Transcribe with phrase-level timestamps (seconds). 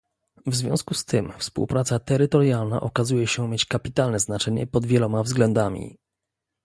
[0.47, 5.97] W związku z tym współpraca terytorialna okazuje się mieć kapitalne znaczenie pod wieloma względami